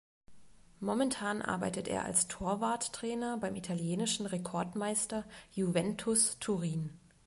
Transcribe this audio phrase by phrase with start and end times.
[0.79, 6.89] Momentan arbeitet er als Torwarttrainer beim italienischen Rekordmeister Juventus Turin.